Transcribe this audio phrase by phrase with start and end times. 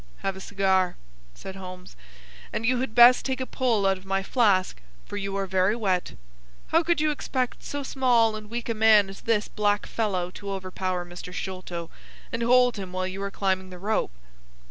[0.25, 0.95] "Have a cigar,"
[1.35, 1.95] said Holmes;
[2.51, 5.75] "and you had best take a pull out of my flask, for you are very
[5.75, 6.13] wet.
[6.69, 10.51] How could you expect so small and weak a man as this black fellow to
[10.53, 11.31] overpower Mr.
[11.31, 11.91] Sholto
[12.31, 14.09] and hold him while you were climbing the rope?"